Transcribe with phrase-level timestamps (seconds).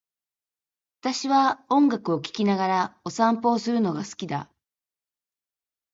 [1.01, 4.49] 私は音楽を聴きながらお散歩をするのが好きだ。